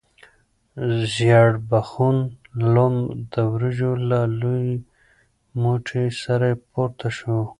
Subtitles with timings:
[1.13, 2.17] ژیړبخون
[2.73, 2.95] لم
[3.33, 4.65] د وریجو له لوی
[5.61, 7.39] موټي سره پورته شو.